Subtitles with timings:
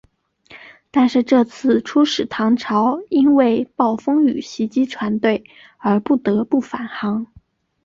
[0.89, 5.43] 但是这次出使唐朝因为暴风雨袭击船队
[5.77, 7.27] 而不得不返航。